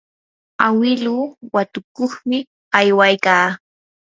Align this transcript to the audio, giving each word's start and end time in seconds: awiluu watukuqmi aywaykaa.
awiluu 0.65 1.21
watukuqmi 1.53 2.37
aywaykaa. 2.77 3.45